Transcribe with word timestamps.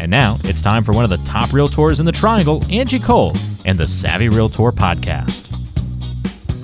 And 0.00 0.10
now 0.10 0.38
it's 0.44 0.62
time 0.62 0.84
for 0.84 0.92
one 0.92 1.04
of 1.04 1.10
the 1.10 1.16
top 1.18 1.50
realtors 1.50 1.98
in 1.98 2.06
the 2.06 2.12
triangle, 2.12 2.64
Angie 2.70 3.00
Cole, 3.00 3.32
and 3.64 3.76
the 3.76 3.88
Savvy 3.88 4.28
Realtor 4.28 4.70
podcast. 4.70 5.48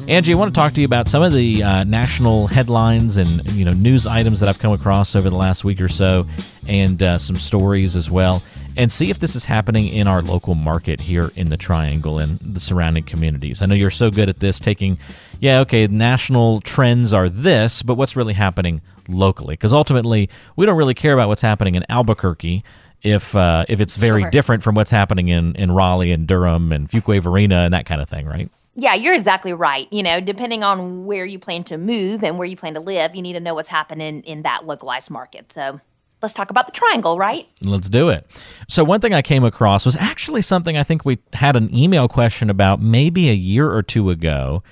Angie, 0.09 0.35
I 0.35 0.37
want 0.37 0.55
to 0.55 0.59
talk 0.59 0.75
to 0.75 0.81
you 0.81 0.85
about 0.85 1.09
some 1.09 1.23
of 1.23 1.33
the 1.33 1.63
uh, 1.63 1.85
national 1.85 2.47
headlines 2.47 3.17
and 3.17 3.51
you 3.53 3.65
know 3.65 3.73
news 3.73 4.07
items 4.07 4.39
that 4.41 4.51
I've 4.51 4.59
come 4.59 4.73
across 4.73 5.17
over 5.17 5.31
the 5.31 5.37
last 5.37 5.65
week 5.65 5.81
or 5.81 5.89
so, 5.89 6.27
and 6.69 7.03
uh, 7.03 7.17
some 7.17 7.37
stories 7.37 7.97
as 7.97 8.11
well, 8.11 8.43
and 8.77 8.93
see 8.93 9.09
if 9.09 9.19
this 9.19 9.35
is 9.35 9.47
happening 9.47 9.89
in 9.89 10.07
our 10.07 10.21
local 10.21 10.55
market 10.55 11.01
here 11.01 11.33
in 11.37 11.49
the 11.49 11.57
Triangle 11.57 12.19
and 12.19 12.39
the 12.41 12.61
surrounding 12.61 13.05
communities. 13.05 13.63
I 13.63 13.67
know 13.67 13.75
you're 13.75 13.91
so 13.91 14.11
good 14.11 14.29
at 14.29 14.41
this, 14.41 14.61
taking, 14.61 14.99
yeah, 15.41 15.61
okay, 15.61 15.87
national 15.87 16.61
trends 16.61 17.15
are 17.15 17.31
this, 17.31 17.83
but 17.83 17.95
what's 17.95 18.15
really 18.15 18.35
happening 18.35 18.83
locally? 19.09 19.55
Because 19.55 19.73
ultimately, 19.73 20.29
we 20.55 20.67
don't 20.67 20.77
really 20.77 20.95
care 20.95 21.15
about 21.15 21.29
what's 21.29 21.43
happening 21.43 21.77
in 21.77 21.85
Albuquerque 21.89 22.63
if 23.05 23.37
uh, 23.37 23.65
if 23.69 23.81
it's 23.81 23.97
very 23.97 24.23
Sure. 24.23 24.31
different 24.31 24.63
from 24.63 24.75
what's 24.75 24.91
happening 24.91 25.29
in, 25.29 25.55
in 25.55 25.71
Raleigh 25.71 26.11
and 26.11 26.27
Durham 26.27 26.73
and 26.73 26.91
Fuquay 26.91 27.23
Varina 27.23 27.59
and 27.59 27.73
that 27.75 27.87
kind 27.87 28.01
of 28.01 28.09
thing, 28.09 28.27
right? 28.27 28.51
Yeah, 28.75 28.95
you're 28.95 29.15
exactly 29.15 29.53
right. 29.53 29.87
You 29.93 30.03
know, 30.03 30.21
depending 30.21 30.65
on 30.65 31.05
where 31.05 31.25
you 31.25 31.39
plan 31.39 31.63
to 31.65 31.77
move 31.79 32.25
and 32.25 32.39
where 32.39 32.47
you 32.47 32.57
plan 32.57 32.75
to 32.75 32.81
live, 32.81 33.15
you 33.15 33.23
need 33.23 33.35
to 33.35 33.41
know 33.41 33.55
what's 33.55 33.69
happening 33.69 34.23
in 34.23 34.43
that 34.43 34.67
localized 34.67 35.11
market. 35.11 35.53
So 35.53 35.81
let's 36.23 36.35
talk 36.35 36.51
about 36.51 36.67
the 36.67 36.73
triangle, 36.73 37.17
right? 37.17 37.47
Let's 37.63 37.89
do 37.89 38.09
it. 38.09 38.27
So, 38.69 38.83
one 38.83 39.01
thing 39.01 39.15
I 39.15 39.23
came 39.23 39.45
across 39.45 39.87
was 39.87 39.95
actually 39.97 40.43
something 40.43 40.77
I 40.77 40.83
think 40.83 41.05
we 41.05 41.19
had 41.35 41.55
an 41.55 41.73
email 41.75 42.09
question 42.09 42.51
about 42.51 42.81
maybe 42.81 43.29
a 43.31 43.35
year 43.35 43.71
or 43.71 43.83
two 43.83 44.11
ago 44.11 44.63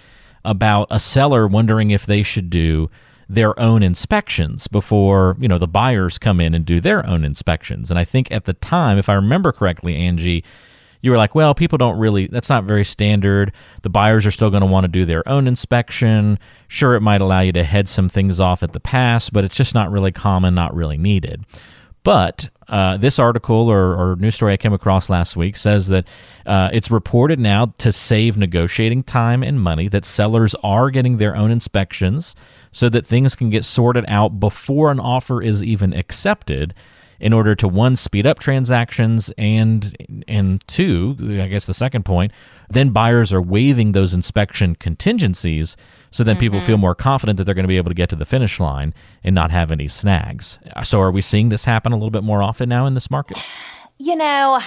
about 0.45 0.89
a 0.91 0.99
seller 0.99 1.47
wondering 1.47 1.91
if 1.93 2.07
they 2.07 2.23
should 2.25 2.51
do 2.51 2.91
their 3.33 3.59
own 3.59 3.83
inspections 3.83 4.69
before, 4.69 5.37
you 5.41 5.49
know, 5.49 5.57
the 5.57 5.67
buyers 5.67 6.19
come 6.19 6.39
in 6.39 6.53
and 6.53 6.67
do 6.67 6.81
their 6.81 7.05
own 7.07 7.25
inspections. 7.25 7.91
And 7.91 7.99
I 7.99 8.05
think 8.05 8.31
at 8.31 8.45
the 8.45 8.53
time, 8.53 8.99
if 8.99 9.09
I 9.09 9.15
remember 9.15 9.53
correctly, 9.53 9.97
Angie, 9.97 10.45
you 11.01 11.11
were 11.11 11.17
like, 11.17 11.35
well, 11.35 11.55
people 11.55 11.79
don't 11.79 11.99
really, 11.99 12.27
that's 12.27 12.51
not 12.51 12.65
very 12.65 12.85
standard. 12.85 13.51
The 13.81 13.89
buyers 13.89 14.27
are 14.27 14.31
still 14.31 14.51
going 14.51 14.61
to 14.61 14.67
want 14.67 14.85
to 14.85 14.89
do 14.89 15.07
their 15.07 15.27
own 15.27 15.49
inspection. 15.49 16.39
Sure, 16.69 16.95
it 16.95 17.01
might 17.01 17.23
allow 17.23 17.41
you 17.41 17.53
to 17.53 17.65
head 17.65 17.89
some 17.89 18.11
things 18.11 18.39
off 18.39 18.63
at 18.63 18.75
the 18.75 18.81
pass, 18.81 19.31
but 19.31 19.45
it's 19.45 19.57
just 19.57 19.75
not 19.75 19.91
really 19.91 20.13
common, 20.13 20.55
not 20.55 20.75
really 20.75 20.99
needed. 20.99 21.47
But 22.05 22.49
uh, 22.69 22.97
this 22.97 23.19
article 23.19 23.71
or, 23.71 23.95
or 23.95 24.17
news 24.17 24.35
story 24.35 24.55
I 24.55 24.57
came 24.57 24.73
across 24.73 25.09
last 25.09 25.37
week 25.37 25.57
says 25.57 25.89
that 25.89 26.07
uh, 26.47 26.71
it's 26.73 26.91
reported 26.91 27.39
now 27.39 27.67
to 27.79 27.93
save 27.93 28.37
negotiating 28.37 29.03
time 29.05 29.43
and 29.43 29.61
money 29.61 29.89
that 29.89 30.05
sellers 30.05 30.55
are 30.65 30.91
getting 30.91 31.19
their 31.19 31.37
own 31.37 31.51
inspections 31.51 32.35
so 32.73 32.89
that 32.89 33.07
things 33.07 33.37
can 33.37 33.51
get 33.51 33.65
sorted 33.65 34.05
out 34.09 34.41
before 34.41 34.91
an 34.91 34.99
offer 34.99 35.43
is 35.43 35.63
even 35.63 35.93
accepted 35.93 36.75
in 37.23 37.33
order 37.33 37.55
to 37.55 37.67
one 37.67 37.97
speed 37.97 38.27
up 38.27 38.39
transactions 38.39 39.33
and 39.39 39.97
and 40.29 40.67
two 40.69 41.17
i 41.41 41.47
guess 41.47 41.65
the 41.65 41.73
second 41.73 42.05
point 42.05 42.31
then 42.69 42.91
buyers 42.91 43.33
are 43.33 43.41
waiving 43.41 43.93
those 43.93 44.13
inspection 44.13 44.75
contingencies 44.75 45.77
so 46.11 46.23
then 46.23 46.37
people 46.37 46.61
feel 46.61 46.77
more 46.77 46.95
confident 46.95 47.39
that 47.39 47.45
they're 47.45 47.55
going 47.55 47.65
to 47.65 47.69
be 47.69 47.79
able 47.79 47.89
to 47.89 47.95
get 47.95 48.11
to 48.11 48.17
the 48.17 48.27
finish 48.27 48.61
line 48.61 48.93
and 49.25 49.35
not 49.35 49.51
have 49.51 49.71
any 49.71 49.89
snags 49.89 50.59
so 50.83 51.01
are 51.01 51.11
we 51.11 51.23
seeing 51.23 51.49
this 51.49 51.65
happen 51.65 51.93
a 51.93 51.97
little 51.97 52.11
bit 52.11 52.25
more 52.25 52.43
often 52.43 52.69
now 52.69 52.85
in 52.85 52.93
this 52.93 53.11
market 53.11 53.39
You 53.99 54.17
know, 54.17 54.61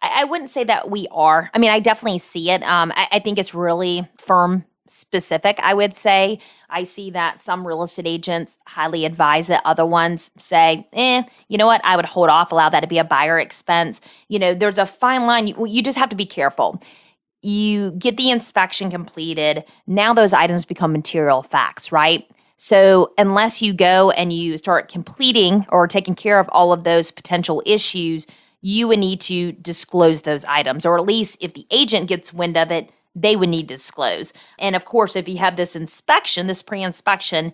I, 0.00 0.22
I 0.22 0.24
wouldn't 0.24 0.48
say 0.48 0.64
that 0.64 0.90
we 0.90 1.08
are. 1.10 1.50
I 1.52 1.58
mean, 1.58 1.70
I 1.70 1.78
definitely 1.80 2.20
see 2.20 2.50
it. 2.50 2.62
Um, 2.62 2.90
I, 2.94 3.08
I 3.12 3.20
think 3.20 3.38
it's 3.38 3.52
really 3.54 4.08
firm 4.16 4.64
specific, 4.90 5.58
I 5.62 5.74
would 5.74 5.94
say. 5.94 6.38
I 6.70 6.84
see 6.84 7.10
that 7.10 7.40
some 7.40 7.66
real 7.66 7.82
estate 7.82 8.06
agents 8.06 8.58
highly 8.66 9.04
advise 9.04 9.50
it. 9.50 9.60
Other 9.64 9.86
ones 9.86 10.30
say, 10.38 10.86
eh, 10.92 11.22
you 11.48 11.58
know 11.58 11.66
what? 11.66 11.80
I 11.84 11.96
would 11.96 12.04
hold 12.04 12.28
off, 12.28 12.52
allow 12.52 12.68
that 12.68 12.80
to 12.80 12.86
be 12.86 12.98
a 12.98 13.04
buyer 13.04 13.38
expense. 13.38 14.00
You 14.28 14.38
know, 14.38 14.54
there's 14.54 14.78
a 14.78 14.86
fine 14.86 15.26
line. 15.26 15.46
You, 15.46 15.66
you 15.66 15.82
just 15.82 15.98
have 15.98 16.10
to 16.10 16.16
be 16.16 16.26
careful. 16.26 16.82
You 17.42 17.92
get 17.92 18.16
the 18.16 18.30
inspection 18.30 18.90
completed. 18.90 19.64
Now 19.86 20.12
those 20.12 20.32
items 20.32 20.64
become 20.64 20.92
material 20.92 21.42
facts, 21.42 21.92
right? 21.92 22.28
So, 22.60 23.12
unless 23.16 23.62
you 23.62 23.72
go 23.72 24.10
and 24.10 24.32
you 24.32 24.58
start 24.58 24.90
completing 24.90 25.64
or 25.68 25.86
taking 25.86 26.16
care 26.16 26.40
of 26.40 26.48
all 26.50 26.72
of 26.72 26.82
those 26.82 27.12
potential 27.12 27.62
issues, 27.64 28.26
you 28.60 28.88
would 28.88 28.98
need 28.98 29.20
to 29.22 29.52
disclose 29.52 30.22
those 30.22 30.44
items, 30.44 30.84
or 30.84 30.98
at 30.98 31.06
least 31.06 31.36
if 31.40 31.54
the 31.54 31.66
agent 31.70 32.08
gets 32.08 32.32
wind 32.32 32.56
of 32.56 32.72
it, 32.72 32.90
they 33.20 33.36
would 33.36 33.48
need 33.48 33.68
to 33.68 33.74
disclose. 33.74 34.32
And 34.58 34.76
of 34.76 34.84
course, 34.84 35.16
if 35.16 35.28
you 35.28 35.38
have 35.38 35.56
this 35.56 35.76
inspection, 35.76 36.46
this 36.46 36.62
pre 36.62 36.82
inspection, 36.82 37.52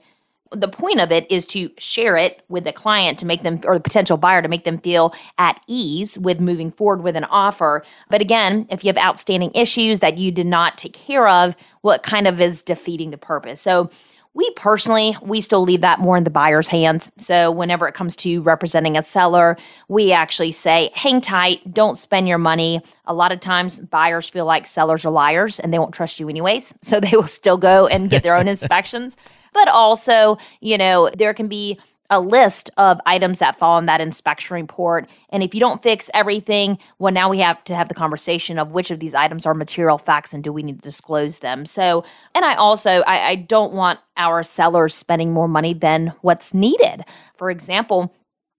the 0.53 0.69
point 0.69 1.01
of 1.01 1.11
it 1.11 1.31
is 1.31 1.45
to 1.47 1.71
share 1.79 2.17
it 2.17 2.43
with 2.49 2.65
the 2.65 2.73
client 2.73 3.19
to 3.19 3.27
make 3.27 3.43
them 3.43 3.61
or 3.65 3.75
the 3.75 3.83
potential 3.83 4.17
buyer 4.17 4.43
to 4.43 4.49
make 4.49 4.65
them 4.65 4.79
feel 4.79 5.13
at 5.39 5.61
ease 5.67 6.17
with 6.19 6.41
moving 6.41 6.71
forward 6.71 7.03
with 7.03 7.17
an 7.17 7.25
offer. 7.25 7.85
But 8.09 8.21
again, 8.21 8.67
if 8.71 8.85
you 8.85 8.89
have 8.89 8.99
outstanding 8.99 9.51
issues 9.55 10.01
that 10.01 10.19
you 10.19 10.31
did 10.31 10.47
not 10.47 10.79
take 10.79 10.93
care 10.93 11.29
of, 11.29 11.57
well, 11.83 11.97
it 11.97 12.03
kind 12.03 12.29
of 12.29 12.41
is 12.41 12.63
defeating 12.63 13.11
the 13.11 13.19
purpose. 13.19 13.61
So 13.61 13.91
we 14.35 14.51
personally, 14.57 15.17
we 15.23 15.41
still 15.41 15.63
leave 15.63 15.81
that 15.81 16.01
more 16.01 16.17
in 16.17 16.25
the 16.25 16.31
buyer's 16.31 16.67
hands. 16.67 17.11
So 17.19 17.53
whenever 17.53 17.87
it 17.87 17.95
comes 17.95 18.17
to 18.17 18.43
representing 18.43 18.97
a 18.97 19.03
seller, 19.03 19.57
we 19.89 20.11
actually 20.11 20.51
say, 20.51 20.91
hang 20.93 21.21
tight, 21.21 21.73
don't 21.73 21.97
spend 21.97 22.27
your 22.27 22.39
money. 22.39 22.83
A 23.07 23.15
lot 23.15 23.31
of 23.31 23.39
times 23.39 23.79
buyers 23.79 24.29
feel 24.29 24.45
like 24.45 24.67
sellers 24.67 25.05
are 25.05 25.11
liars 25.11 25.61
and 25.61 25.73
they 25.73 25.79
won't 25.79 25.95
trust 25.95 26.19
you 26.19 26.29
anyways. 26.29 26.75
So 26.83 26.99
they 27.01 27.17
will 27.17 27.29
still 27.29 27.57
go 27.57 27.87
and 27.87 28.11
get 28.11 28.25
their 28.25 28.37
own 28.37 28.49
inspections. 28.55 29.17
But 29.53 29.69
also, 29.69 30.37
you 30.61 30.77
know, 30.77 31.11
there 31.17 31.33
can 31.33 31.47
be 31.47 31.79
a 32.11 32.21
list 32.21 32.71
of 32.77 33.01
items 33.07 33.39
that 33.39 33.59
fall 33.59 33.79
in 33.79 33.87
that 33.87 34.01
inspection 34.01 34.55
report. 34.55 35.09
And 35.31 35.43
if 35.43 35.55
you 35.55 35.61
don't 35.61 35.83
fix 35.83 36.11
everything, 36.13 36.79
well, 36.99 37.13
now 37.13 37.31
we 37.31 37.39
have 37.41 37.63
to 37.65 37.75
have 37.75 37.89
the 37.89 37.95
conversation 37.95 38.59
of 38.59 38.73
which 38.73 38.91
of 38.91 39.01
these 39.01 39.15
items 39.15 39.47
are 39.47 39.55
material 39.55 39.99
facts 39.99 40.35
and 40.35 40.45
do 40.45 40.53
we 40.53 40.63
need 40.63 40.83
to 40.83 40.89
disclose 40.89 41.39
them. 41.39 41.65
So, 41.65 42.05
and 42.35 42.45
I 42.45 42.55
also, 42.55 43.01
I, 43.07 43.31
I 43.31 43.35
don't 43.37 43.73
want 43.73 44.01
our 44.17 44.43
sellers 44.43 44.95
spending 44.95 45.33
more 45.33 45.49
money 45.49 45.73
than 45.73 46.13
what's 46.21 46.53
needed. 46.53 47.05
For 47.37 47.51
example, 47.51 48.13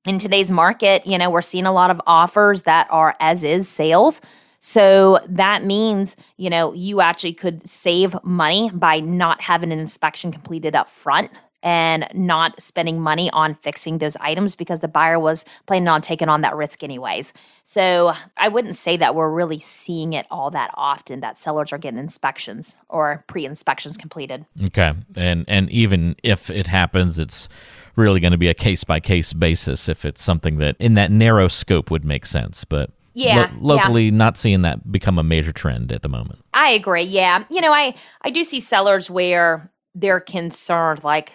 in 0.05 0.19
today's 0.19 0.51
market, 0.51 1.05
you 1.05 1.17
know, 1.17 1.29
we're 1.29 1.41
seeing 1.41 1.65
a 1.65 1.73
lot 1.73 1.91
of 1.91 2.01
offers 2.07 2.63
that 2.63 2.87
are 2.89 3.15
as 3.19 3.43
is 3.43 3.69
sales. 3.69 4.21
So 4.59 5.19
that 5.29 5.63
means, 5.63 6.15
you 6.37 6.49
know, 6.49 6.73
you 6.73 6.99
actually 6.99 7.33
could 7.33 7.67
save 7.69 8.15
money 8.23 8.71
by 8.73 8.99
not 8.99 9.41
having 9.41 9.71
an 9.71 9.79
inspection 9.79 10.31
completed 10.31 10.75
up 10.75 10.89
front 10.89 11.29
and 11.65 12.07
not 12.13 12.61
spending 12.61 13.01
money 13.01 13.29
on 13.31 13.55
fixing 13.55 13.97
those 13.97 14.15
items 14.21 14.55
because 14.55 14.79
the 14.79 14.87
buyer 14.87 15.19
was 15.19 15.43
planning 15.65 15.87
on 15.89 16.01
taking 16.01 16.29
on 16.29 16.41
that 16.41 16.55
risk 16.55 16.83
anyways. 16.83 17.33
So 17.65 18.13
I 18.37 18.47
wouldn't 18.47 18.75
say 18.75 18.95
that 18.97 19.15
we're 19.15 19.31
really 19.31 19.59
seeing 19.59 20.13
it 20.13 20.27
all 20.29 20.51
that 20.51 20.69
often 20.75 21.19
that 21.21 21.39
sellers 21.39 21.73
are 21.73 21.79
getting 21.79 21.99
inspections 21.99 22.77
or 22.87 23.25
pre-inspections 23.27 23.97
completed. 23.97 24.45
okay 24.65 24.93
and 25.15 25.43
and 25.47 25.69
even 25.71 26.15
if 26.23 26.49
it 26.51 26.67
happens 26.67 27.17
it's 27.17 27.49
really 27.95 28.19
going 28.19 28.31
to 28.31 28.37
be 28.37 28.49
a 28.49 28.53
case 28.53 28.83
by 28.83 28.99
case 28.99 29.33
basis 29.33 29.89
if 29.89 30.05
it's 30.05 30.21
something 30.21 30.57
that 30.57 30.75
in 30.79 30.93
that 30.93 31.09
narrow 31.11 31.47
scope 31.47 31.89
would 31.89 32.05
make 32.05 32.25
sense 32.25 32.63
but 32.65 32.91
Yeah, 33.13 33.35
yeah. 33.35 33.51
locally 33.59 34.11
not 34.11 34.37
seeing 34.37 34.61
that 34.61 34.91
become 34.91 35.17
a 35.17 35.23
major 35.23 35.51
trend 35.51 35.91
at 35.91 36.03
the 36.03 36.09
moment 36.09 36.39
I 36.53 36.69
agree. 36.69 37.03
Yeah. 37.03 37.43
You 37.49 37.59
know, 37.61 37.73
I 37.73 37.95
I 38.21 38.29
do 38.29 38.43
see 38.45 38.61
sellers 38.61 39.09
where 39.09 39.69
they're 39.95 40.19
concerned 40.19 41.03
like, 41.03 41.31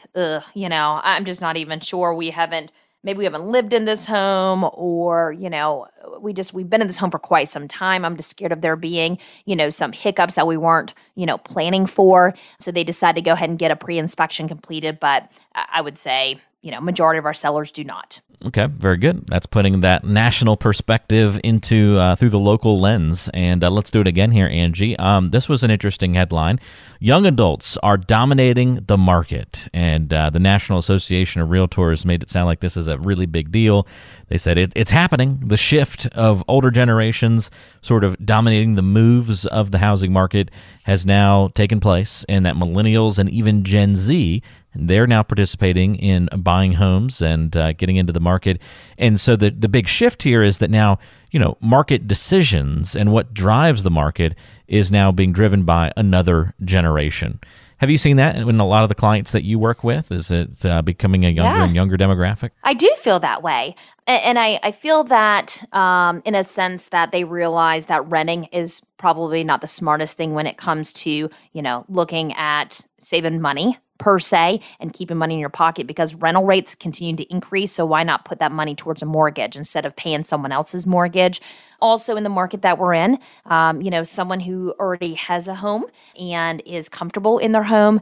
you 0.54 0.68
know, 0.68 1.00
I'm 1.02 1.24
just 1.24 1.40
not 1.40 1.56
even 1.56 1.80
sure 1.80 2.14
we 2.14 2.30
haven't 2.30 2.70
maybe 3.02 3.16
we 3.16 3.24
haven't 3.24 3.46
lived 3.46 3.72
in 3.72 3.86
this 3.86 4.04
home 4.04 4.68
or, 4.74 5.32
you 5.32 5.48
know, 5.48 5.86
we 6.20 6.34
just 6.34 6.52
we've 6.52 6.68
been 6.68 6.82
in 6.82 6.86
this 6.86 6.98
home 6.98 7.10
for 7.10 7.18
quite 7.18 7.48
some 7.48 7.66
time. 7.66 8.04
I'm 8.04 8.16
just 8.16 8.30
scared 8.30 8.52
of 8.52 8.60
there 8.60 8.76
being, 8.76 9.18
you 9.46 9.56
know, 9.56 9.70
some 9.70 9.92
hiccups 9.92 10.34
that 10.34 10.46
we 10.46 10.58
weren't, 10.58 10.92
you 11.14 11.24
know, 11.24 11.38
planning 11.38 11.86
for. 11.86 12.34
So 12.60 12.70
they 12.70 12.84
decide 12.84 13.14
to 13.14 13.22
go 13.22 13.32
ahead 13.32 13.48
and 13.48 13.58
get 13.58 13.70
a 13.70 13.76
pre-inspection 13.76 14.48
completed, 14.48 15.00
but 15.00 15.30
I 15.54 15.80
would 15.80 15.96
say 15.96 16.40
you 16.62 16.70
know, 16.70 16.80
majority 16.80 17.18
of 17.18 17.26
our 17.26 17.34
sellers 17.34 17.70
do 17.70 17.84
not. 17.84 18.20
Okay, 18.42 18.66
very 18.66 18.96
good. 18.96 19.26
That's 19.26 19.44
putting 19.44 19.80
that 19.82 20.02
national 20.02 20.56
perspective 20.56 21.38
into 21.44 21.98
uh, 21.98 22.16
through 22.16 22.30
the 22.30 22.38
local 22.38 22.80
lens. 22.80 23.28
And 23.34 23.62
uh, 23.62 23.68
let's 23.68 23.90
do 23.90 24.00
it 24.00 24.06
again 24.06 24.30
here, 24.30 24.46
Angie. 24.46 24.98
Um, 24.98 25.28
this 25.28 25.46
was 25.46 25.62
an 25.62 25.70
interesting 25.70 26.14
headline. 26.14 26.58
Young 27.00 27.26
adults 27.26 27.76
are 27.78 27.98
dominating 27.98 28.76
the 28.86 28.96
market, 28.96 29.68
and 29.74 30.12
uh, 30.12 30.30
the 30.30 30.38
National 30.38 30.78
Association 30.78 31.42
of 31.42 31.50
Realtors 31.50 32.06
made 32.06 32.22
it 32.22 32.30
sound 32.30 32.46
like 32.46 32.60
this 32.60 32.78
is 32.78 32.88
a 32.88 32.98
really 32.98 33.26
big 33.26 33.52
deal. 33.52 33.86
They 34.28 34.38
said 34.38 34.56
it, 34.56 34.72
it's 34.74 34.90
happening. 34.90 35.42
The 35.46 35.58
shift 35.58 36.06
of 36.08 36.42
older 36.48 36.70
generations 36.70 37.50
sort 37.82 38.04
of 38.04 38.16
dominating 38.24 38.74
the 38.74 38.82
moves 38.82 39.44
of 39.44 39.70
the 39.70 39.78
housing 39.78 40.12
market 40.12 40.50
has 40.84 41.04
now 41.04 41.48
taken 41.48 41.78
place, 41.78 42.24
and 42.26 42.46
that 42.46 42.54
millennials 42.54 43.18
and 43.18 43.28
even 43.28 43.64
Gen 43.64 43.94
Z 43.94 44.42
they're 44.74 45.06
now 45.06 45.22
participating 45.22 45.96
in 45.96 46.28
buying 46.38 46.72
homes 46.72 47.20
and 47.20 47.56
uh, 47.56 47.72
getting 47.72 47.96
into 47.96 48.12
the 48.12 48.20
market. 48.20 48.60
And 48.98 49.20
so 49.20 49.36
the, 49.36 49.50
the 49.50 49.68
big 49.68 49.88
shift 49.88 50.22
here 50.22 50.42
is 50.42 50.58
that 50.58 50.70
now, 50.70 50.98
you 51.30 51.40
know, 51.40 51.56
market 51.60 52.06
decisions 52.06 52.94
and 52.94 53.12
what 53.12 53.34
drives 53.34 53.82
the 53.82 53.90
market 53.90 54.34
is 54.68 54.92
now 54.92 55.10
being 55.10 55.32
driven 55.32 55.64
by 55.64 55.92
another 55.96 56.54
generation. 56.64 57.40
Have 57.78 57.88
you 57.88 57.96
seen 57.96 58.16
that 58.16 58.36
in 58.36 58.60
a 58.60 58.66
lot 58.66 58.82
of 58.82 58.90
the 58.90 58.94
clients 58.94 59.32
that 59.32 59.42
you 59.42 59.58
work 59.58 59.82
with? 59.82 60.12
Is 60.12 60.30
it 60.30 60.66
uh, 60.66 60.82
becoming 60.82 61.24
a 61.24 61.30
younger 61.30 61.58
yeah. 61.60 61.64
and 61.64 61.74
younger 61.74 61.96
demographic? 61.96 62.50
I 62.62 62.74
do 62.74 62.94
feel 62.98 63.18
that 63.20 63.42
way. 63.42 63.74
And, 64.06 64.38
I, 64.38 64.60
I 64.62 64.72
feel 64.72 65.04
that 65.04 65.66
um, 65.72 66.20
in 66.26 66.34
a 66.34 66.44
sense 66.44 66.88
that 66.88 67.10
they 67.10 67.24
realize 67.24 67.86
that 67.86 68.06
renting 68.06 68.44
is 68.46 68.82
probably 68.98 69.44
not 69.44 69.62
the 69.62 69.68
smartest 69.68 70.16
thing 70.16 70.34
when 70.34 70.46
it 70.46 70.58
comes 70.58 70.92
to, 70.92 71.30
you 71.52 71.62
know, 71.62 71.86
looking 71.88 72.34
at 72.34 72.80
saving 72.98 73.40
money 73.40 73.78
per 74.00 74.18
se 74.18 74.60
and 74.80 74.92
keeping 74.92 75.16
money 75.16 75.34
in 75.34 75.40
your 75.40 75.48
pocket 75.48 75.86
because 75.86 76.16
rental 76.16 76.44
rates 76.44 76.74
continue 76.74 77.14
to 77.14 77.32
increase. 77.32 77.72
So 77.72 77.86
why 77.86 78.02
not 78.02 78.24
put 78.24 78.40
that 78.40 78.50
money 78.50 78.74
towards 78.74 79.02
a 79.02 79.06
mortgage 79.06 79.56
instead 79.56 79.86
of 79.86 79.94
paying 79.94 80.24
someone 80.24 80.50
else's 80.50 80.86
mortgage? 80.86 81.40
Also, 81.80 82.16
in 82.16 82.24
the 82.24 82.30
market 82.30 82.62
that 82.62 82.78
we're 82.78 82.94
in, 82.94 83.18
um, 83.46 83.80
you 83.80 83.90
know, 83.90 84.02
someone 84.02 84.40
who 84.40 84.74
already 84.80 85.14
has 85.14 85.46
a 85.46 85.54
home 85.54 85.84
and 86.18 86.62
is 86.66 86.88
comfortable 86.88 87.38
in 87.38 87.52
their 87.52 87.62
home 87.62 88.00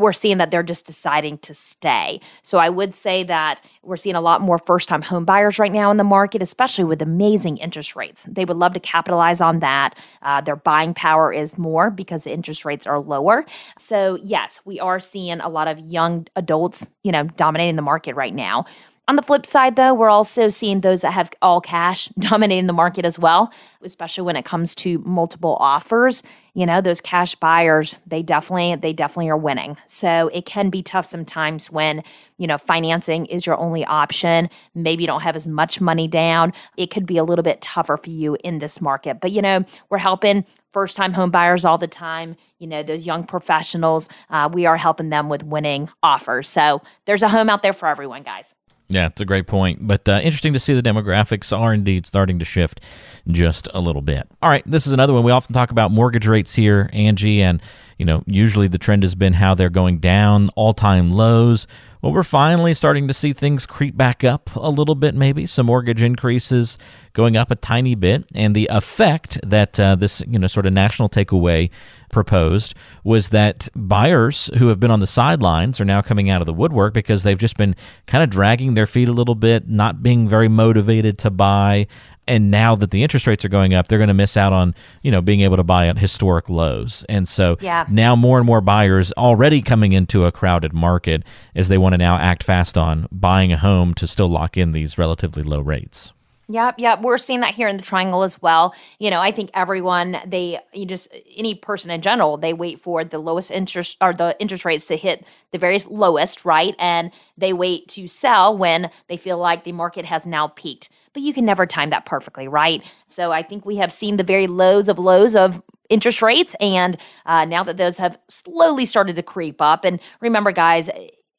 we're 0.00 0.12
seeing 0.12 0.38
that 0.38 0.50
they're 0.50 0.62
just 0.62 0.86
deciding 0.86 1.38
to 1.38 1.54
stay. 1.54 2.20
So 2.42 2.58
I 2.58 2.68
would 2.68 2.94
say 2.94 3.24
that 3.24 3.60
we're 3.82 3.96
seeing 3.96 4.16
a 4.16 4.20
lot 4.20 4.40
more 4.40 4.58
first 4.58 4.88
time 4.88 5.02
home 5.02 5.24
buyers 5.24 5.58
right 5.58 5.72
now 5.72 5.90
in 5.90 5.96
the 5.96 6.04
market, 6.04 6.42
especially 6.42 6.84
with 6.84 7.02
amazing 7.02 7.58
interest 7.58 7.96
rates. 7.96 8.26
They 8.28 8.44
would 8.44 8.56
love 8.56 8.74
to 8.74 8.80
capitalize 8.80 9.40
on 9.40 9.60
that. 9.60 9.96
Uh, 10.22 10.40
their 10.40 10.56
buying 10.56 10.94
power 10.94 11.32
is 11.32 11.58
more 11.58 11.90
because 11.90 12.24
the 12.24 12.32
interest 12.32 12.64
rates 12.64 12.86
are 12.86 13.00
lower. 13.00 13.44
So, 13.78 14.18
yes, 14.22 14.60
we 14.64 14.80
are 14.80 15.00
seeing 15.00 15.40
a 15.40 15.48
lot 15.48 15.68
of 15.68 15.78
young 15.78 16.26
adults, 16.36 16.86
you 17.02 17.12
know, 17.12 17.24
dominating 17.24 17.76
the 17.76 17.82
market 17.82 18.14
right 18.14 18.34
now. 18.34 18.66
On 19.08 19.16
the 19.16 19.22
flip 19.22 19.44
side, 19.44 19.74
though, 19.74 19.92
we're 19.92 20.08
also 20.08 20.48
seeing 20.48 20.80
those 20.80 21.00
that 21.00 21.12
have 21.12 21.28
all 21.42 21.60
cash 21.60 22.08
dominating 22.18 22.68
the 22.68 22.72
market 22.72 23.04
as 23.04 23.18
well, 23.18 23.52
especially 23.82 24.22
when 24.22 24.36
it 24.36 24.44
comes 24.44 24.76
to 24.76 24.98
multiple 24.98 25.56
offers. 25.58 26.22
You 26.54 26.66
know, 26.66 26.80
those 26.80 27.00
cash 27.00 27.34
buyers, 27.34 27.96
they 28.06 28.22
definitely, 28.22 28.76
they 28.76 28.92
definitely 28.92 29.28
are 29.28 29.36
winning. 29.36 29.76
So 29.88 30.30
it 30.32 30.46
can 30.46 30.70
be 30.70 30.84
tough 30.84 31.06
sometimes 31.06 31.68
when, 31.68 32.04
you 32.38 32.46
know, 32.46 32.58
financing 32.58 33.26
is 33.26 33.44
your 33.44 33.56
only 33.56 33.84
option. 33.86 34.48
Maybe 34.76 35.02
you 35.02 35.08
don't 35.08 35.22
have 35.22 35.34
as 35.34 35.48
much 35.48 35.80
money 35.80 36.06
down. 36.06 36.52
It 36.76 36.90
could 36.90 37.06
be 37.06 37.16
a 37.16 37.24
little 37.24 37.42
bit 37.42 37.60
tougher 37.60 37.96
for 37.96 38.10
you 38.10 38.36
in 38.44 38.60
this 38.60 38.80
market. 38.80 39.20
But, 39.20 39.32
you 39.32 39.42
know, 39.42 39.64
we're 39.90 39.98
helping 39.98 40.44
first 40.72 40.96
time 40.96 41.12
home 41.12 41.30
buyers 41.30 41.64
all 41.64 41.76
the 41.76 41.88
time, 41.88 42.36
you 42.58 42.66
know, 42.66 42.82
those 42.82 43.04
young 43.04 43.24
professionals. 43.24 44.08
Uh, 44.30 44.48
we 44.52 44.64
are 44.64 44.76
helping 44.76 45.10
them 45.10 45.28
with 45.28 45.42
winning 45.42 45.88
offers. 46.02 46.48
So 46.48 46.82
there's 47.06 47.22
a 47.22 47.28
home 47.28 47.50
out 47.50 47.62
there 47.62 47.72
for 47.72 47.88
everyone, 47.88 48.22
guys. 48.22 48.46
Yeah, 48.92 49.06
it's 49.06 49.22
a 49.22 49.24
great 49.24 49.46
point. 49.46 49.86
But 49.86 50.06
uh, 50.06 50.20
interesting 50.22 50.52
to 50.52 50.58
see 50.58 50.74
the 50.74 50.82
demographics 50.82 51.56
are 51.56 51.72
indeed 51.72 52.04
starting 52.04 52.38
to 52.38 52.44
shift 52.44 52.80
just 53.26 53.66
a 53.72 53.80
little 53.80 54.02
bit. 54.02 54.28
All 54.42 54.50
right, 54.50 54.62
this 54.66 54.86
is 54.86 54.92
another 54.92 55.14
one. 55.14 55.22
We 55.22 55.32
often 55.32 55.54
talk 55.54 55.70
about 55.70 55.90
mortgage 55.90 56.26
rates 56.26 56.54
here, 56.54 56.90
Angie, 56.92 57.40
and 57.42 57.62
you 57.98 58.04
know, 58.04 58.22
usually 58.26 58.68
the 58.68 58.78
trend 58.78 59.02
has 59.02 59.14
been 59.14 59.32
how 59.32 59.54
they're 59.54 59.70
going 59.70 59.98
down, 59.98 60.48
all-time 60.56 61.10
lows. 61.10 61.66
Well, 62.02 62.12
we're 62.12 62.24
finally 62.24 62.74
starting 62.74 63.06
to 63.06 63.14
see 63.14 63.32
things 63.32 63.64
creep 63.64 63.96
back 63.96 64.24
up 64.24 64.50
a 64.56 64.68
little 64.68 64.96
bit, 64.96 65.14
maybe 65.14 65.46
some 65.46 65.66
mortgage 65.66 66.02
increases 66.02 66.76
going 67.12 67.36
up 67.36 67.52
a 67.52 67.54
tiny 67.54 67.94
bit, 67.94 68.24
and 68.34 68.56
the 68.56 68.68
effect 68.72 69.38
that 69.48 69.78
uh, 69.78 69.94
this 69.94 70.20
you 70.28 70.38
know 70.38 70.48
sort 70.48 70.66
of 70.66 70.72
national 70.72 71.08
takeaway 71.08 71.70
proposed 72.10 72.74
was 73.04 73.28
that 73.28 73.68
buyers 73.76 74.50
who 74.58 74.68
have 74.68 74.80
been 74.80 74.90
on 74.90 75.00
the 75.00 75.06
sidelines 75.06 75.80
are 75.80 75.84
now 75.84 76.02
coming 76.02 76.28
out 76.28 76.42
of 76.42 76.46
the 76.46 76.52
woodwork 76.52 76.92
because 76.92 77.22
they've 77.22 77.38
just 77.38 77.56
been 77.56 77.74
kind 78.06 78.24
of 78.24 78.30
dragging 78.30 78.74
their 78.74 78.86
feet 78.86 79.08
a 79.08 79.12
little 79.12 79.34
bit, 79.36 79.68
not 79.68 80.02
being 80.02 80.28
very 80.28 80.48
motivated 80.48 81.18
to 81.18 81.30
buy, 81.30 81.86
and 82.28 82.50
now 82.50 82.74
that 82.74 82.90
the 82.90 83.02
interest 83.02 83.26
rates 83.26 83.44
are 83.44 83.48
going 83.48 83.74
up 83.74 83.88
they're 83.88 83.98
going 83.98 84.08
to 84.08 84.14
miss 84.14 84.36
out 84.36 84.52
on 84.52 84.74
you 85.02 85.10
know 85.10 85.20
being 85.20 85.40
able 85.40 85.56
to 85.56 85.62
buy 85.62 85.88
at 85.88 85.98
historic 85.98 86.48
lows 86.48 87.04
and 87.08 87.28
so 87.28 87.56
yeah. 87.60 87.84
now 87.90 88.14
more 88.14 88.38
and 88.38 88.46
more 88.46 88.60
buyers 88.60 89.12
already 89.16 89.60
coming 89.60 89.92
into 89.92 90.24
a 90.24 90.32
crowded 90.32 90.72
market 90.72 91.22
as 91.54 91.68
they 91.68 91.78
want 91.78 91.92
to 91.92 91.98
now 91.98 92.16
act 92.16 92.44
fast 92.44 92.78
on 92.78 93.08
buying 93.10 93.52
a 93.52 93.58
home 93.58 93.94
to 93.94 94.06
still 94.06 94.28
lock 94.28 94.56
in 94.56 94.72
these 94.72 94.98
relatively 94.98 95.42
low 95.42 95.60
rates 95.60 96.12
Yep, 96.48 96.74
yep. 96.78 97.00
We're 97.00 97.18
seeing 97.18 97.40
that 97.40 97.54
here 97.54 97.68
in 97.68 97.76
the 97.76 97.82
triangle 97.82 98.22
as 98.22 98.42
well. 98.42 98.74
You 98.98 99.10
know, 99.10 99.20
I 99.20 99.30
think 99.30 99.50
everyone 99.54 100.18
they 100.26 100.58
you 100.72 100.86
just 100.86 101.08
any 101.36 101.54
person 101.54 101.90
in 101.90 102.02
general, 102.02 102.36
they 102.36 102.52
wait 102.52 102.80
for 102.80 103.04
the 103.04 103.18
lowest 103.18 103.50
interest 103.50 103.96
or 104.00 104.12
the 104.12 104.36
interest 104.40 104.64
rates 104.64 104.86
to 104.86 104.96
hit 104.96 105.24
the 105.52 105.58
very 105.58 105.78
lowest, 105.86 106.44
right? 106.44 106.74
And 106.78 107.12
they 107.38 107.52
wait 107.52 107.88
to 107.90 108.08
sell 108.08 108.58
when 108.58 108.90
they 109.08 109.16
feel 109.16 109.38
like 109.38 109.64
the 109.64 109.72
market 109.72 110.04
has 110.04 110.26
now 110.26 110.48
peaked. 110.48 110.90
But 111.14 111.22
you 111.22 111.32
can 111.32 111.44
never 111.44 111.64
time 111.64 111.90
that 111.90 112.06
perfectly, 112.06 112.48
right? 112.48 112.82
So 113.06 113.32
I 113.32 113.42
think 113.42 113.64
we 113.64 113.76
have 113.76 113.92
seen 113.92 114.16
the 114.16 114.24
very 114.24 114.46
lows 114.46 114.88
of 114.88 114.98
lows 114.98 115.34
of 115.34 115.62
interest 115.88 116.22
rates 116.22 116.56
and 116.58 116.96
uh, 117.26 117.44
now 117.44 117.62
that 117.62 117.76
those 117.76 117.98
have 117.98 118.18
slowly 118.28 118.86
started 118.86 119.14
to 119.14 119.22
creep 119.22 119.60
up 119.60 119.84
and 119.84 120.00
remember 120.20 120.50
guys 120.50 120.88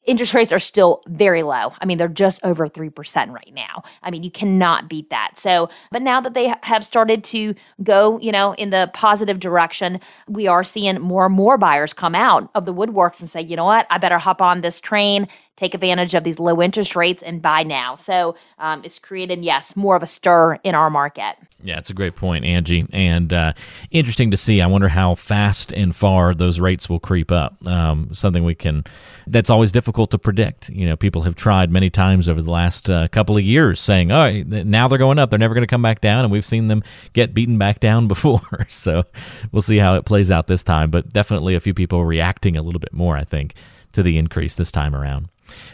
interest 0.06 0.34
rates 0.34 0.52
are 0.52 0.58
still 0.58 1.02
very 1.08 1.42
low. 1.42 1.72
I 1.80 1.86
mean, 1.86 1.98
they're 1.98 2.08
just 2.08 2.40
over 2.44 2.68
3% 2.68 3.30
right 3.30 3.52
now. 3.54 3.82
I 4.02 4.10
mean, 4.10 4.22
you 4.22 4.30
cannot 4.30 4.88
beat 4.88 5.10
that. 5.10 5.32
So, 5.36 5.68
but 5.90 6.02
now 6.02 6.20
that 6.20 6.34
they 6.34 6.54
have 6.62 6.84
started 6.84 7.24
to 7.24 7.54
go, 7.82 8.18
you 8.18 8.32
know, 8.32 8.54
in 8.54 8.70
the 8.70 8.90
positive 8.94 9.40
direction, 9.40 10.00
we 10.28 10.46
are 10.46 10.64
seeing 10.64 11.00
more 11.00 11.26
and 11.26 11.34
more 11.34 11.56
buyers 11.56 11.92
come 11.92 12.14
out 12.14 12.50
of 12.54 12.66
the 12.66 12.74
woodworks 12.74 13.20
and 13.20 13.30
say, 13.30 13.40
you 13.40 13.56
know 13.56 13.64
what, 13.64 13.86
I 13.90 13.98
better 13.98 14.18
hop 14.18 14.42
on 14.42 14.60
this 14.60 14.80
train 14.80 15.28
take 15.56 15.74
advantage 15.74 16.14
of 16.14 16.24
these 16.24 16.38
low 16.38 16.60
interest 16.60 16.96
rates 16.96 17.22
and 17.22 17.40
buy 17.40 17.62
now. 17.62 17.94
So 17.94 18.34
um, 18.58 18.82
it's 18.84 18.98
created, 18.98 19.44
yes, 19.44 19.76
more 19.76 19.96
of 19.96 20.02
a 20.02 20.06
stir 20.06 20.54
in 20.64 20.74
our 20.74 20.90
market. 20.90 21.36
Yeah, 21.62 21.78
it's 21.78 21.88
a 21.88 21.94
great 21.94 22.14
point, 22.14 22.44
Angie, 22.44 22.86
and 22.92 23.32
uh, 23.32 23.52
interesting 23.90 24.30
to 24.32 24.36
see. 24.36 24.60
I 24.60 24.66
wonder 24.66 24.88
how 24.88 25.14
fast 25.14 25.72
and 25.72 25.96
far 25.96 26.34
those 26.34 26.60
rates 26.60 26.90
will 26.90 27.00
creep 27.00 27.32
up. 27.32 27.56
Um, 27.66 28.10
something 28.12 28.44
we 28.44 28.54
can 28.54 28.84
that's 29.26 29.48
always 29.48 29.72
difficult 29.72 30.10
to 30.10 30.18
predict. 30.18 30.68
You 30.68 30.84
know, 30.86 30.96
people 30.96 31.22
have 31.22 31.36
tried 31.36 31.70
many 31.70 31.88
times 31.88 32.28
over 32.28 32.42
the 32.42 32.50
last 32.50 32.90
uh, 32.90 33.08
couple 33.08 33.36
of 33.38 33.42
years, 33.42 33.80
saying, 33.80 34.12
"Oh, 34.12 34.42
now 34.42 34.88
they're 34.88 34.98
going 34.98 35.18
up; 35.18 35.30
they're 35.30 35.38
never 35.38 35.54
going 35.54 35.62
to 35.62 35.70
come 35.70 35.80
back 35.80 36.02
down," 36.02 36.24
and 36.24 36.30
we've 36.30 36.44
seen 36.44 36.68
them 36.68 36.82
get 37.14 37.32
beaten 37.32 37.56
back 37.56 37.80
down 37.80 38.08
before. 38.14 38.66
so 38.68 39.04
we'll 39.50 39.62
see 39.62 39.78
how 39.78 39.94
it 39.94 40.04
plays 40.04 40.30
out 40.30 40.48
this 40.48 40.62
time. 40.62 40.90
But 40.90 41.10
definitely, 41.10 41.54
a 41.54 41.60
few 41.60 41.72
people 41.72 42.04
reacting 42.04 42.58
a 42.58 42.62
little 42.62 42.80
bit 42.80 42.92
more, 42.92 43.16
I 43.16 43.24
think, 43.24 43.54
to 43.92 44.02
the 44.02 44.18
increase 44.18 44.54
this 44.56 44.70
time 44.70 44.94
around. 44.94 45.28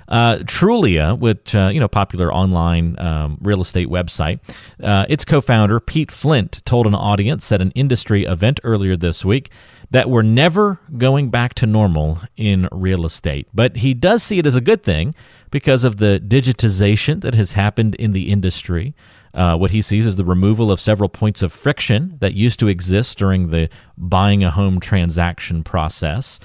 Uh, 0.08 0.36
Trulia, 0.38 1.18
which 1.18 1.54
uh, 1.54 1.70
you 1.72 1.80
know, 1.80 1.88
popular 1.88 2.32
online 2.32 2.98
um, 2.98 3.38
real 3.40 3.60
estate 3.60 3.88
website, 3.88 4.40
uh, 4.82 5.06
its 5.08 5.24
co-founder 5.24 5.80
Pete 5.80 6.10
Flint 6.10 6.64
told 6.64 6.86
an 6.86 6.94
audience 6.94 7.50
at 7.52 7.60
an 7.60 7.70
industry 7.72 8.24
event 8.24 8.60
earlier 8.64 8.96
this 8.96 9.24
week 9.24 9.50
that 9.90 10.08
we're 10.08 10.22
never 10.22 10.78
going 10.96 11.30
back 11.30 11.54
to 11.54 11.66
normal 11.66 12.20
in 12.36 12.68
real 12.72 13.04
estate. 13.04 13.48
But 13.52 13.78
he 13.78 13.92
does 13.92 14.22
see 14.22 14.38
it 14.38 14.46
as 14.46 14.54
a 14.54 14.60
good 14.60 14.82
thing 14.82 15.14
because 15.50 15.84
of 15.84 15.96
the 15.96 16.22
digitization 16.24 17.20
that 17.22 17.34
has 17.34 17.52
happened 17.52 17.96
in 17.96 18.12
the 18.12 18.30
industry. 18.30 18.94
Uh, 19.34 19.56
what 19.56 19.70
he 19.70 19.82
sees 19.82 20.06
is 20.06 20.16
the 20.16 20.24
removal 20.24 20.70
of 20.70 20.80
several 20.80 21.08
points 21.08 21.42
of 21.42 21.52
friction 21.52 22.16
that 22.20 22.34
used 22.34 22.58
to 22.60 22.68
exist 22.68 23.18
during 23.18 23.50
the 23.50 23.68
buying 23.96 24.42
a 24.42 24.50
home 24.50 24.80
transaction 24.80 25.62
process. 25.62 26.40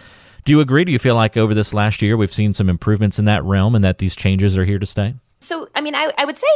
Do 0.45 0.51
you 0.51 0.59
agree? 0.59 0.85
Do 0.85 0.91
you 0.91 0.99
feel 0.99 1.15
like 1.15 1.37
over 1.37 1.55
this 1.55 1.73
last 1.73 2.03
year 2.03 2.15
we've 2.15 2.33
seen 2.33 2.53
some 2.53 2.69
improvements 2.69 3.17
in 3.17 3.25
that 3.25 3.43
realm 3.43 3.73
and 3.73 3.83
that 3.83 3.97
these 3.97 4.15
changes 4.15 4.55
are 4.57 4.63
here 4.63 4.77
to 4.77 4.85
stay? 4.85 5.15
So, 5.39 5.67
I 5.73 5.81
mean, 5.81 5.95
I, 5.95 6.11
I 6.19 6.25
would 6.25 6.37
say 6.37 6.47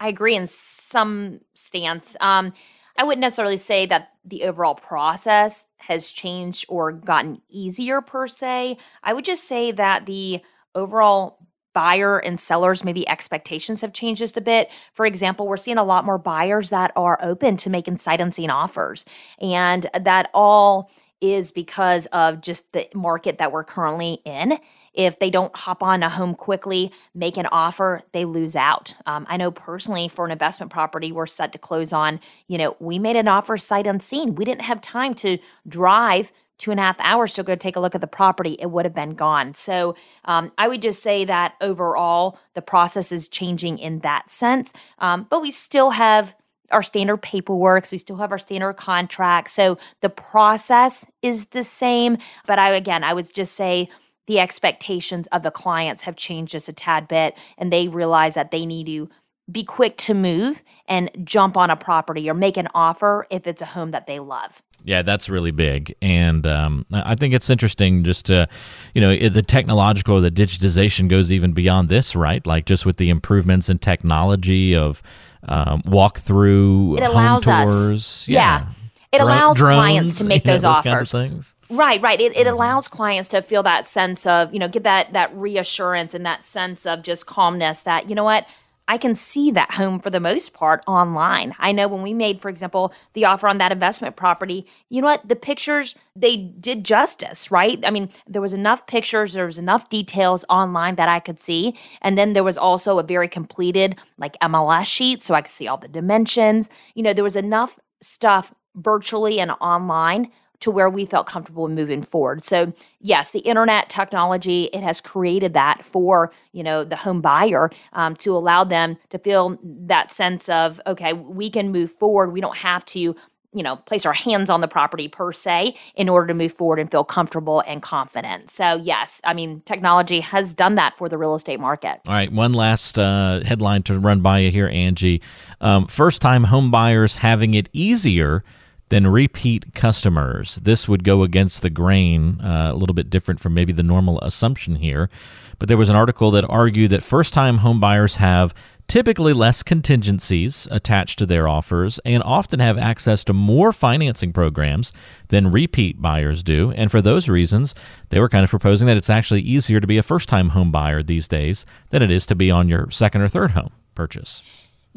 I 0.00 0.08
agree 0.08 0.34
in 0.34 0.48
some 0.48 1.40
stance. 1.54 2.16
Um, 2.20 2.52
I 2.96 3.04
wouldn't 3.04 3.20
necessarily 3.20 3.56
say 3.56 3.86
that 3.86 4.08
the 4.24 4.42
overall 4.42 4.74
process 4.74 5.66
has 5.76 6.10
changed 6.10 6.66
or 6.68 6.90
gotten 6.90 7.40
easier 7.48 8.00
per 8.00 8.26
se. 8.26 8.76
I 9.04 9.12
would 9.12 9.24
just 9.24 9.44
say 9.44 9.70
that 9.70 10.06
the 10.06 10.40
overall 10.74 11.38
buyer 11.74 12.18
and 12.18 12.40
sellers 12.40 12.82
maybe 12.82 13.08
expectations 13.08 13.82
have 13.82 13.92
changed 13.92 14.18
just 14.18 14.36
a 14.36 14.40
bit. 14.40 14.68
For 14.94 15.06
example, 15.06 15.46
we're 15.46 15.56
seeing 15.58 15.78
a 15.78 15.84
lot 15.84 16.04
more 16.04 16.18
buyers 16.18 16.70
that 16.70 16.90
are 16.96 17.20
open 17.22 17.56
to 17.58 17.70
making 17.70 17.98
sight 17.98 18.20
unseen 18.20 18.50
offers 18.50 19.04
and 19.40 19.88
that 19.94 20.28
all 20.34 20.90
is 21.20 21.50
because 21.50 22.06
of 22.06 22.40
just 22.40 22.72
the 22.72 22.88
market 22.94 23.38
that 23.38 23.52
we're 23.52 23.64
currently 23.64 24.20
in 24.24 24.58
if 24.98 25.20
they 25.20 25.30
don't 25.30 25.54
hop 25.54 25.80
on 25.80 26.02
a 26.02 26.10
home 26.10 26.34
quickly, 26.34 26.90
make 27.14 27.36
an 27.36 27.46
offer, 27.46 28.02
they 28.12 28.24
lose 28.24 28.56
out. 28.56 28.94
Um, 29.06 29.26
I 29.28 29.36
know 29.36 29.52
personally 29.52 30.08
for 30.08 30.24
an 30.24 30.32
investment 30.32 30.72
property 30.72 31.12
we're 31.12 31.28
set 31.28 31.52
to 31.52 31.58
close 31.58 31.92
on, 31.92 32.18
you 32.48 32.58
know, 32.58 32.76
we 32.80 32.98
made 32.98 33.14
an 33.14 33.28
offer 33.28 33.56
sight 33.56 33.86
unseen. 33.86 34.34
We 34.34 34.44
didn't 34.44 34.62
have 34.62 34.80
time 34.80 35.14
to 35.14 35.38
drive 35.68 36.32
two 36.58 36.72
and 36.72 36.80
a 36.80 36.82
half 36.82 36.96
hours 36.98 37.34
to 37.34 37.44
go 37.44 37.54
take 37.54 37.76
a 37.76 37.80
look 37.80 37.94
at 37.94 38.00
the 38.00 38.08
property, 38.08 38.56
it 38.58 38.72
would 38.72 38.84
have 38.84 38.94
been 38.94 39.14
gone. 39.14 39.54
So 39.54 39.94
um, 40.24 40.50
I 40.58 40.66
would 40.66 40.82
just 40.82 41.00
say 41.00 41.24
that 41.24 41.54
overall, 41.60 42.36
the 42.54 42.62
process 42.62 43.12
is 43.12 43.28
changing 43.28 43.78
in 43.78 44.00
that 44.00 44.32
sense. 44.32 44.72
Um, 44.98 45.28
but 45.30 45.40
we 45.40 45.52
still 45.52 45.90
have 45.90 46.34
our 46.70 46.82
standard 46.82 47.18
paperwork. 47.18 47.86
So 47.86 47.94
we 47.94 47.98
still 47.98 48.16
have 48.16 48.32
our 48.32 48.38
standard 48.38 48.74
contract. 48.74 49.50
So 49.50 49.78
the 50.00 50.08
process 50.08 51.06
is 51.22 51.46
the 51.46 51.64
same. 51.64 52.18
But 52.46 52.58
I, 52.58 52.70
again, 52.74 53.04
I 53.04 53.14
would 53.14 53.32
just 53.32 53.54
say 53.54 53.88
the 54.26 54.38
expectations 54.38 55.26
of 55.32 55.42
the 55.42 55.50
clients 55.50 56.02
have 56.02 56.16
changed 56.16 56.52
just 56.52 56.68
a 56.68 56.72
tad 56.72 57.08
bit 57.08 57.34
and 57.56 57.72
they 57.72 57.88
realize 57.88 58.34
that 58.34 58.50
they 58.50 58.66
need 58.66 58.86
to 58.86 59.08
be 59.50 59.64
quick 59.64 59.96
to 59.96 60.12
move 60.12 60.62
and 60.86 61.10
jump 61.24 61.56
on 61.56 61.70
a 61.70 61.76
property 61.76 62.28
or 62.28 62.34
make 62.34 62.58
an 62.58 62.68
offer 62.74 63.26
if 63.30 63.46
it's 63.46 63.62
a 63.62 63.66
home 63.66 63.92
that 63.92 64.06
they 64.06 64.18
love. 64.18 64.62
Yeah, 64.84 65.02
that's 65.02 65.28
really 65.28 65.50
big, 65.50 65.94
and 66.00 66.46
um, 66.46 66.86
I 66.92 67.14
think 67.14 67.34
it's 67.34 67.50
interesting. 67.50 68.04
Just 68.04 68.26
to, 68.26 68.48
you 68.94 69.00
know, 69.00 69.28
the 69.28 69.42
technological, 69.42 70.20
the 70.20 70.30
digitization 70.30 71.08
goes 71.08 71.30
even 71.30 71.52
beyond 71.52 71.88
this, 71.88 72.16
right? 72.16 72.46
Like 72.46 72.64
just 72.64 72.86
with 72.86 72.96
the 72.96 73.10
improvements 73.10 73.68
in 73.68 73.78
technology 73.78 74.74
of 74.74 75.02
um, 75.46 75.82
walk 75.84 76.18
through 76.18 76.96
it 76.96 77.02
allows 77.02 77.44
tours. 77.44 77.92
Us, 77.92 78.28
yeah. 78.28 78.40
yeah. 78.40 78.68
It 79.10 79.22
allows 79.22 79.56
drones, 79.56 79.76
clients 79.76 80.18
to 80.18 80.24
make 80.24 80.44
those, 80.44 80.62
know, 80.62 80.74
those 80.74 80.86
offers. 80.86 81.14
Of 81.14 81.20
things. 81.20 81.54
Right, 81.70 82.00
right. 82.02 82.20
It, 82.20 82.36
it 82.36 82.46
allows 82.46 82.88
clients 82.88 83.28
to 83.30 83.40
feel 83.40 83.62
that 83.62 83.86
sense 83.86 84.26
of, 84.26 84.52
you 84.52 84.58
know, 84.58 84.68
get 84.68 84.82
that 84.82 85.12
that 85.14 85.34
reassurance 85.34 86.14
and 86.14 86.26
that 86.26 86.44
sense 86.44 86.84
of 86.84 87.02
just 87.02 87.26
calmness 87.26 87.80
that, 87.82 88.08
you 88.08 88.14
know 88.14 88.24
what, 88.24 88.46
I 88.88 88.96
can 88.96 89.14
see 89.14 89.50
that 89.50 89.70
home 89.72 90.00
for 90.00 90.08
the 90.08 90.18
most 90.18 90.54
part 90.54 90.82
online. 90.86 91.54
I 91.58 91.72
know 91.72 91.86
when 91.88 92.00
we 92.00 92.14
made, 92.14 92.40
for 92.40 92.48
example, 92.48 92.92
the 93.12 93.26
offer 93.26 93.46
on 93.46 93.58
that 93.58 93.70
investment 93.70 94.16
property, 94.16 94.66
you 94.88 95.02
know 95.02 95.08
what? 95.08 95.28
The 95.28 95.36
pictures, 95.36 95.94
they 96.16 96.36
did 96.36 96.84
justice, 96.84 97.50
right? 97.50 97.78
I 97.84 97.90
mean, 97.90 98.08
there 98.26 98.40
was 98.40 98.54
enough 98.54 98.86
pictures, 98.86 99.34
there 99.34 99.44
was 99.44 99.58
enough 99.58 99.90
details 99.90 100.44
online 100.48 100.94
that 100.94 101.08
I 101.08 101.20
could 101.20 101.38
see. 101.38 101.76
And 102.00 102.16
then 102.16 102.32
there 102.32 102.42
was 102.42 102.56
also 102.56 102.98
a 102.98 103.02
very 103.02 103.28
completed, 103.28 103.96
like 104.16 104.38
MLS 104.40 104.86
sheet, 104.86 105.22
so 105.22 105.34
I 105.34 105.42
could 105.42 105.52
see 105.52 105.68
all 105.68 105.76
the 105.76 105.86
dimensions. 105.86 106.70
You 106.94 107.02
know, 107.02 107.12
there 107.12 107.22
was 107.24 107.36
enough 107.36 107.78
stuff 108.00 108.54
virtually 108.74 109.38
and 109.38 109.50
online 109.60 110.30
to 110.60 110.70
where 110.70 110.90
we 110.90 111.06
felt 111.06 111.26
comfortable 111.26 111.68
moving 111.68 112.02
forward. 112.02 112.44
So, 112.44 112.72
yes, 113.00 113.30
the 113.30 113.40
internet 113.40 113.88
technology 113.88 114.64
it 114.72 114.82
has 114.82 115.00
created 115.00 115.52
that 115.54 115.84
for 115.84 116.32
you 116.52 116.62
know 116.62 116.84
the 116.84 116.96
home 116.96 117.20
buyer 117.20 117.70
um, 117.92 118.16
to 118.16 118.36
allow 118.36 118.64
them 118.64 118.96
to 119.10 119.18
feel 119.18 119.58
that 119.62 120.10
sense 120.10 120.48
of 120.48 120.80
okay, 120.86 121.12
we 121.12 121.50
can 121.50 121.70
move 121.70 121.92
forward. 121.92 122.32
We 122.32 122.40
don't 122.40 122.56
have 122.56 122.84
to 122.86 123.14
you 123.54 123.62
know 123.62 123.76
place 123.76 124.04
our 124.04 124.12
hands 124.12 124.50
on 124.50 124.60
the 124.60 124.68
property 124.68 125.08
per 125.08 125.32
se 125.32 125.76
in 125.94 126.08
order 126.08 126.26
to 126.26 126.34
move 126.34 126.52
forward 126.52 126.78
and 126.78 126.90
feel 126.90 127.04
comfortable 127.04 127.60
and 127.66 127.80
confident. 127.80 128.50
So, 128.50 128.74
yes, 128.76 129.20
I 129.24 129.34
mean 129.34 129.62
technology 129.64 130.20
has 130.20 130.54
done 130.54 130.74
that 130.74 130.96
for 130.98 131.08
the 131.08 131.18
real 131.18 131.34
estate 131.34 131.60
market. 131.60 132.00
All 132.06 132.14
right, 132.14 132.32
one 132.32 132.52
last 132.52 132.98
uh, 132.98 133.40
headline 133.44 133.84
to 133.84 133.98
run 133.98 134.20
by 134.20 134.40
you 134.40 134.50
here, 134.50 134.68
Angie. 134.68 135.22
Um, 135.60 135.86
first 135.86 136.20
time 136.20 136.44
home 136.44 136.70
buyers 136.70 137.16
having 137.16 137.54
it 137.54 137.68
easier 137.72 138.42
than 138.88 139.06
repeat 139.06 139.74
customers. 139.74 140.56
This 140.56 140.88
would 140.88 141.04
go 141.04 141.22
against 141.22 141.62
the 141.62 141.70
grain, 141.70 142.40
uh, 142.40 142.70
a 142.72 142.76
little 142.76 142.94
bit 142.94 143.10
different 143.10 143.40
from 143.40 143.54
maybe 143.54 143.72
the 143.72 143.82
normal 143.82 144.20
assumption 144.20 144.76
here. 144.76 145.10
But 145.58 145.68
there 145.68 145.76
was 145.76 145.90
an 145.90 145.96
article 145.96 146.30
that 146.32 146.48
argued 146.48 146.90
that 146.90 147.02
first 147.02 147.34
time 147.34 147.58
homebuyers 147.58 148.16
have 148.16 148.54
typically 148.88 149.34
less 149.34 149.62
contingencies 149.62 150.66
attached 150.70 151.18
to 151.18 151.26
their 151.26 151.46
offers 151.46 152.00
and 152.06 152.22
often 152.22 152.58
have 152.58 152.78
access 152.78 153.22
to 153.22 153.34
more 153.34 153.70
financing 153.70 154.32
programs 154.32 154.94
than 155.28 155.52
repeat 155.52 156.00
buyers 156.00 156.42
do. 156.42 156.72
And 156.72 156.90
for 156.90 157.02
those 157.02 157.28
reasons, 157.28 157.74
they 158.08 158.18
were 158.18 158.30
kind 158.30 158.44
of 158.44 158.50
proposing 158.50 158.86
that 158.88 158.96
it's 158.96 159.10
actually 159.10 159.42
easier 159.42 159.78
to 159.78 159.86
be 159.86 159.98
a 159.98 160.02
first 160.02 160.28
time 160.28 160.50
home 160.50 160.72
buyer 160.72 161.02
these 161.02 161.28
days 161.28 161.66
than 161.90 162.02
it 162.02 162.10
is 162.10 162.24
to 162.26 162.34
be 162.34 162.50
on 162.50 162.68
your 162.68 162.90
second 162.90 163.20
or 163.20 163.28
third 163.28 163.50
home 163.50 163.72
purchase. 163.94 164.42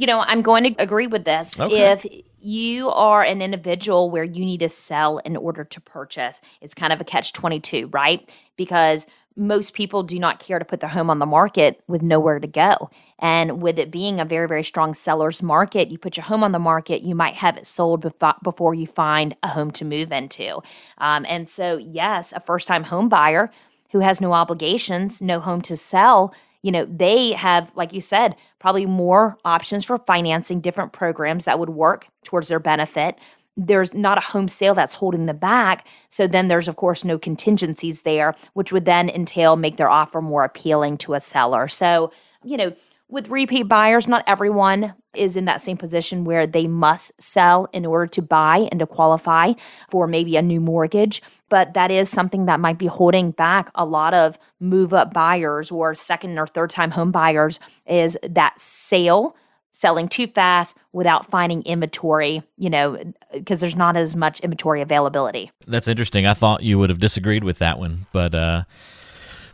You 0.02 0.08
know, 0.08 0.22
I'm 0.22 0.42
going 0.42 0.64
to 0.64 0.76
agree 0.82 1.06
with 1.06 1.26
this. 1.26 1.60
Okay. 1.60 1.92
If 1.92 2.08
you 2.40 2.90
are 2.90 3.22
an 3.22 3.40
individual 3.40 4.10
where 4.10 4.24
you 4.24 4.44
need 4.44 4.62
to 4.62 4.70
sell 4.70 5.20
in 5.20 5.38
order 5.38 5.64
to 5.64 5.80
purchase, 5.80 6.42
it's 6.60 6.74
kind 6.74 6.92
of 6.92 7.00
a 7.00 7.04
catch 7.04 7.34
22, 7.34 7.86
right? 7.94 8.28
Because 8.58 9.06
most 9.36 9.76
people 9.76 10.02
do 10.02 10.18
not 10.18 10.40
care 10.40 10.58
to 10.58 10.66
put 10.66 10.80
their 10.80 10.90
home 10.90 11.12
on 11.12 11.20
the 11.20 11.28
market 11.28 11.84
with 11.88 12.02
nowhere 12.02 12.40
to 12.40 12.48
go. 12.48 12.90
And 13.20 13.62
with 13.62 13.78
it 13.78 13.92
being 13.92 14.20
a 14.20 14.26
very, 14.26 14.48
very 14.48 14.64
strong 14.64 14.96
seller's 14.96 15.44
market, 15.44 15.92
you 15.92 16.00
put 16.00 16.18
your 16.18 16.24
home 16.24 16.44
on 16.44 16.52
the 16.52 16.58
market, 16.58 17.04
you 17.04 17.14
might 17.14 17.36
have 17.36 17.56
it 17.56 17.68
sold 17.68 18.02
before 18.42 18.74
you 18.74 18.88
find 18.88 19.36
a 19.44 19.50
home 19.50 19.70
to 19.74 19.86
move 19.86 20.12
into. 20.12 20.64
Um, 20.98 21.28
and 21.30 21.48
so, 21.48 21.78
yes, 21.78 22.34
a 22.36 22.40
first 22.40 22.68
time 22.68 22.86
home 22.86 23.08
buyer 23.08 23.52
who 23.92 24.00
has 24.00 24.20
no 24.20 24.34
obligations, 24.34 25.22
no 25.22 25.40
home 25.40 25.62
to 25.62 25.78
sell 25.78 26.34
you 26.64 26.72
know, 26.72 26.86
they 26.86 27.32
have, 27.34 27.72
like 27.76 27.94
you 27.94 28.02
said, 28.02 28.36
probably 28.60 28.86
more 28.86 29.38
options 29.46 29.86
for 29.86 29.98
financing 29.98 30.62
different 30.62 30.94
programs 30.94 31.46
that 31.46 31.60
would 31.60 31.70
work 31.70 32.08
towards 32.24 32.48
their 32.48 32.60
benefit. 32.60 33.16
There's 33.58 33.94
not 33.94 34.18
a 34.18 34.22
home 34.22 34.48
sale 34.48 34.76
that's 34.76 34.94
holding 34.94 35.26
them 35.26 35.38
back. 35.38 35.88
So 36.10 36.28
then 36.28 36.48
there's, 36.48 36.68
of 36.68 36.76
course, 36.76 37.04
no 37.04 37.18
contingencies 37.18 38.04
there, 38.04 38.36
which 38.54 38.72
would 38.72 38.86
then 38.86 39.10
entail 39.10 39.56
make 39.56 39.78
their 39.78 39.90
offer 39.90 40.22
more 40.22 40.44
appealing 40.44 40.98
to 41.00 41.16
a 41.16 41.20
seller. 41.20 41.68
So, 41.68 42.12
you 42.44 42.58
know, 42.58 42.74
with 43.12 43.28
repeat 43.28 43.64
buyers, 43.64 44.08
not 44.08 44.24
everyone 44.26 44.94
is 45.14 45.36
in 45.36 45.46
that 45.46 45.62
same 45.62 45.78
position 45.78 46.24
where 46.24 46.48
they 46.48 46.66
must 46.68 47.12
sell 47.20 47.68
in 47.74 47.86
order 47.86 48.08
to 48.08 48.22
buy 48.22 48.70
and 48.72 48.80
to 48.80 48.88
qualify 48.88 49.52
for 49.90 50.08
maybe 50.08 50.38
a 50.38 50.42
new 50.42 50.62
mortgage. 50.62 51.22
But 51.50 51.74
that 51.74 51.92
is 51.92 52.10
something 52.10 52.46
that 52.46 52.62
might 52.62 52.78
be 52.78 52.88
holding 52.88 53.32
back 53.32 53.70
a 53.76 53.84
lot 53.84 54.14
of 54.14 54.40
move 54.62 54.94
up 54.94 55.14
buyers 55.14 55.70
or 55.70 55.94
second 55.94 56.40
or 56.40 56.48
third 56.48 56.70
time 56.70 56.92
home 56.92 57.12
buyers 57.12 57.60
is 57.86 58.18
that 58.24 58.60
sale 58.60 59.36
selling 59.74 60.08
too 60.08 60.28
fast 60.28 60.78
without 60.94 61.30
finding 61.30 61.62
inventory, 61.64 62.42
you 62.58 62.70
know, 62.70 62.98
because 63.34 63.60
there's 63.62 63.76
not 63.76 63.98
as 63.98 64.16
much 64.16 64.40
inventory 64.42 64.82
availability. 64.82 65.52
That's 65.68 65.88
interesting. 65.88 66.26
I 66.26 66.34
thought 66.34 66.64
you 66.64 66.80
would 66.80 66.90
have 66.90 67.00
disagreed 67.00 67.44
with 67.44 67.60
that 67.60 67.80
one, 67.80 68.06
but 68.14 68.34
uh 68.34 68.64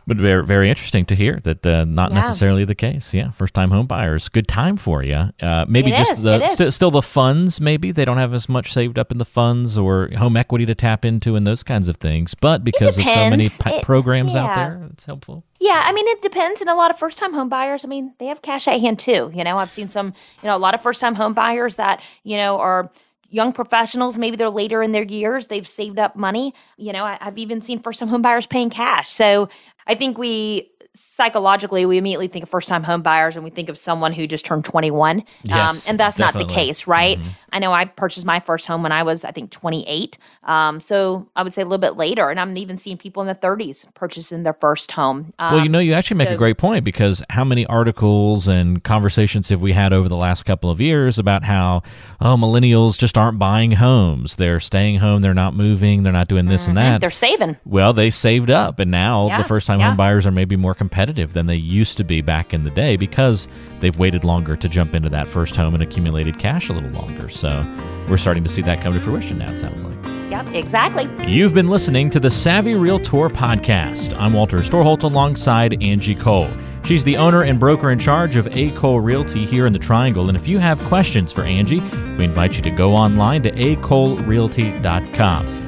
but 0.08 0.16
very, 0.16 0.42
very 0.44 0.70
interesting 0.70 1.04
to 1.04 1.14
hear 1.14 1.38
that 1.44 1.66
uh, 1.66 1.84
not 1.84 2.10
yeah. 2.10 2.20
necessarily 2.20 2.64
the 2.64 2.74
case. 2.74 3.12
Yeah, 3.12 3.30
first 3.32 3.52
time 3.52 3.70
home 3.70 3.86
buyers, 3.86 4.30
good 4.30 4.48
time 4.48 4.78
for 4.78 5.02
you. 5.02 5.30
Uh, 5.40 5.66
maybe 5.68 5.92
it 5.92 5.98
just 5.98 6.14
is, 6.14 6.22
the 6.22 6.46
st- 6.46 6.72
still 6.72 6.90
the 6.90 7.02
funds. 7.02 7.60
Maybe 7.60 7.92
they 7.92 8.06
don't 8.06 8.16
have 8.16 8.32
as 8.32 8.48
much 8.48 8.72
saved 8.72 8.98
up 8.98 9.12
in 9.12 9.18
the 9.18 9.26
funds 9.26 9.76
or 9.76 10.08
home 10.16 10.38
equity 10.38 10.64
to 10.64 10.74
tap 10.74 11.04
into 11.04 11.36
and 11.36 11.46
those 11.46 11.62
kinds 11.62 11.88
of 11.88 11.98
things. 11.98 12.34
But 12.34 12.64
because 12.64 12.96
of 12.96 13.04
so 13.04 13.28
many 13.28 13.50
p- 13.50 13.80
programs 13.82 14.34
yeah. 14.34 14.46
out 14.46 14.54
there, 14.54 14.88
it's 14.90 15.04
helpful. 15.04 15.44
Yeah, 15.60 15.82
I 15.84 15.92
mean 15.92 16.08
it 16.08 16.22
depends. 16.22 16.62
And 16.62 16.70
a 16.70 16.74
lot 16.74 16.90
of 16.90 16.98
first 16.98 17.18
time 17.18 17.34
home 17.34 17.50
buyers, 17.50 17.84
I 17.84 17.88
mean, 17.88 18.14
they 18.18 18.26
have 18.26 18.40
cash 18.40 18.66
at 18.66 18.80
hand 18.80 18.98
too. 18.98 19.30
You 19.34 19.44
know, 19.44 19.58
I've 19.58 19.70
seen 19.70 19.90
some, 19.90 20.14
you 20.42 20.48
know, 20.48 20.56
a 20.56 20.58
lot 20.58 20.74
of 20.74 20.82
first 20.82 21.02
time 21.02 21.16
home 21.16 21.34
buyers 21.34 21.76
that 21.76 22.00
you 22.24 22.38
know 22.38 22.58
are 22.58 22.90
young 23.30 23.52
professionals, 23.52 24.16
maybe 24.16 24.36
they're 24.36 24.50
later 24.50 24.82
in 24.82 24.92
their 24.92 25.02
years, 25.02 25.48
they've 25.48 25.68
saved 25.68 25.98
up 25.98 26.16
money. 26.16 26.54
You 26.76 26.92
know, 26.92 27.04
I, 27.04 27.18
have 27.20 27.38
even 27.38 27.60
seen 27.60 27.80
first 27.80 28.00
time 28.00 28.08
home 28.08 28.22
buyers 28.22 28.46
paying 28.46 28.70
cash. 28.70 29.08
So 29.08 29.48
I 29.88 29.94
think 29.94 30.18
we 30.18 30.70
psychologically 30.94 31.86
we 31.86 31.98
immediately 31.98 32.28
think 32.28 32.42
of 32.42 32.48
first 32.48 32.68
time 32.68 32.82
home 32.82 33.02
buyers 33.02 33.36
and 33.36 33.44
we 33.44 33.50
think 33.50 33.68
of 33.68 33.78
someone 33.78 34.12
who 34.12 34.26
just 34.26 34.44
turned 34.44 34.64
21 34.64 35.22
yes, 35.42 35.86
um, 35.86 35.90
and 35.90 36.00
that's 36.00 36.16
definitely. 36.16 36.42
not 36.42 36.48
the 36.48 36.54
case 36.54 36.86
right? 36.86 37.18
Mm-hmm. 37.18 37.28
i 37.52 37.58
know 37.58 37.72
i 37.72 37.84
purchased 37.84 38.26
my 38.26 38.40
first 38.40 38.66
home 38.66 38.82
when 38.82 38.92
i 38.92 39.02
was 39.02 39.24
i 39.24 39.30
think 39.30 39.50
28 39.50 40.18
um, 40.44 40.80
so 40.80 41.28
i 41.36 41.42
would 41.42 41.52
say 41.52 41.62
a 41.62 41.64
little 41.64 41.78
bit 41.78 41.96
later 41.96 42.30
and 42.30 42.40
i'm 42.40 42.56
even 42.56 42.76
seeing 42.76 42.96
people 42.96 43.22
in 43.22 43.28
the 43.28 43.34
30s 43.34 43.92
purchasing 43.94 44.42
their 44.42 44.54
first 44.54 44.90
home. 44.92 45.32
Um, 45.38 45.54
well 45.54 45.62
you 45.62 45.68
know 45.68 45.78
you 45.78 45.92
actually 45.92 46.18
make 46.18 46.28
so, 46.28 46.34
a 46.34 46.38
great 46.38 46.58
point 46.58 46.84
because 46.84 47.22
how 47.30 47.44
many 47.44 47.66
articles 47.66 48.48
and 48.48 48.82
conversations 48.82 49.48
have 49.48 49.60
we 49.60 49.72
had 49.72 49.92
over 49.92 50.08
the 50.08 50.16
last 50.16 50.44
couple 50.44 50.70
of 50.70 50.80
years 50.80 51.18
about 51.18 51.44
how 51.44 51.82
oh 52.20 52.36
millennials 52.36 52.98
just 52.98 53.16
aren't 53.18 53.38
buying 53.38 53.72
homes. 53.72 54.36
They're 54.36 54.60
staying 54.60 54.98
home. 54.98 55.22
They're 55.22 55.34
not 55.34 55.54
moving. 55.54 56.02
They're 56.02 56.12
not 56.12 56.28
doing 56.28 56.46
this 56.46 56.62
mm-hmm. 56.62 56.70
and 56.70 56.78
that. 56.78 57.00
They're 57.00 57.10
saving. 57.10 57.56
Well 57.64 57.92
they 57.92 58.10
saved 58.10 58.50
up 58.50 58.78
and 58.78 58.90
now 58.90 59.28
yeah, 59.28 59.42
the 59.42 59.48
first 59.48 59.66
time 59.66 59.80
yeah. 59.80 59.88
home 59.88 59.96
buyers 59.96 60.26
are 60.26 60.30
maybe 60.30 60.56
more 60.56 60.74
competitive 60.78 61.34
than 61.34 61.46
they 61.46 61.56
used 61.56 61.98
to 61.98 62.04
be 62.04 62.22
back 62.22 62.54
in 62.54 62.62
the 62.62 62.70
day 62.70 62.96
because 62.96 63.46
they've 63.80 63.98
waited 63.98 64.24
longer 64.24 64.56
to 64.56 64.68
jump 64.68 64.94
into 64.94 65.10
that 65.10 65.28
first 65.28 65.54
home 65.56 65.74
and 65.74 65.82
accumulated 65.82 66.38
cash 66.38 66.70
a 66.70 66.72
little 66.72 66.90
longer. 66.90 67.28
So 67.28 67.66
we're 68.08 68.16
starting 68.16 68.44
to 68.44 68.48
see 68.48 68.62
that 68.62 68.80
come 68.80 68.94
to 68.94 69.00
fruition 69.00 69.38
now, 69.38 69.52
it 69.52 69.58
sounds 69.58 69.84
like. 69.84 69.96
Yep, 70.30 70.54
exactly. 70.54 71.08
You've 71.26 71.54
been 71.54 71.68
listening 71.68 72.10
to 72.10 72.20
the 72.20 72.30
Savvy 72.30 72.74
Realtor 72.74 73.28
podcast. 73.28 74.18
I'm 74.18 74.34
Walter 74.34 74.58
Storholt 74.58 75.02
alongside 75.02 75.82
Angie 75.82 76.14
Cole. 76.14 76.48
She's 76.84 77.02
the 77.04 77.16
owner 77.16 77.42
and 77.42 77.58
broker 77.58 77.90
in 77.90 77.98
charge 77.98 78.36
of 78.36 78.46
A. 78.56 78.70
Cole 78.70 79.00
Realty 79.00 79.44
here 79.44 79.66
in 79.66 79.72
the 79.72 79.78
Triangle. 79.78 80.28
And 80.28 80.36
if 80.36 80.46
you 80.46 80.58
have 80.58 80.78
questions 80.84 81.32
for 81.32 81.42
Angie, 81.42 81.80
we 81.80 82.24
invite 82.24 82.56
you 82.56 82.62
to 82.62 82.70
go 82.70 82.94
online 82.94 83.42
to 83.42 83.50
acolerealty.com. 83.50 85.67